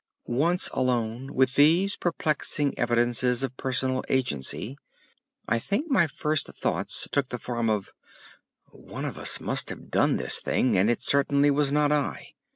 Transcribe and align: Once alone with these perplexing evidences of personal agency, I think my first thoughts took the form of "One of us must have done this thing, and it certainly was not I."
Once 0.25 0.67
alone 0.73 1.31
with 1.35 1.53
these 1.53 1.95
perplexing 1.95 2.73
evidences 2.75 3.43
of 3.43 3.55
personal 3.55 4.03
agency, 4.09 4.75
I 5.47 5.59
think 5.59 5.91
my 5.91 6.07
first 6.07 6.47
thoughts 6.55 7.07
took 7.11 7.27
the 7.29 7.37
form 7.37 7.69
of 7.69 7.91
"One 8.71 9.05
of 9.05 9.19
us 9.19 9.39
must 9.39 9.69
have 9.69 9.91
done 9.91 10.17
this 10.17 10.39
thing, 10.39 10.75
and 10.75 10.89
it 10.89 11.01
certainly 11.03 11.51
was 11.51 11.71
not 11.71 11.91
I." 11.91 12.33